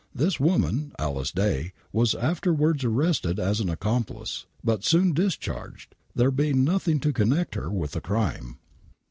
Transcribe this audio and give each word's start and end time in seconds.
This 0.15 0.39
woman, 0.39 0.93
Alice 0.97 1.31
Day, 1.31 1.73
was 1.93 2.15
afterwards 2.15 2.83
arrested 2.83 3.39
as 3.39 3.59
an 3.59 3.69
accomplice, 3.69 4.47
but 4.63 4.83
soon 4.83 5.13
discharged, 5.13 5.93
there 6.15 6.31
being 6.31 6.63
nothing 6.63 6.99
to 7.01 7.13
connect 7.13 7.53
her 7.53 7.69
with 7.69 7.91
the 7.91 8.01
crime. 8.01 8.57